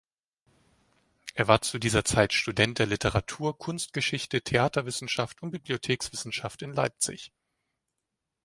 Er 1.35 1.47
war 1.47 1.61
zu 1.61 1.77
dieser 1.77 2.03
Zeit 2.03 2.33
Student 2.33 2.79
der 2.79 2.87
Literatur, 2.87 3.55
Kunstgeschichte, 3.59 4.41
Theaterwissenschaft 4.41 5.43
und 5.43 5.51
Bibliothekswissenschaft 5.51 6.63
in 6.63 6.73
Leipzig. 6.73 7.31